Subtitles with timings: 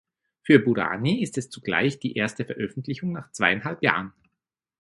[0.41, 4.13] Für Bourani ist es zugleich die erste Veröffentlichung nach zweieinhalb Jahren.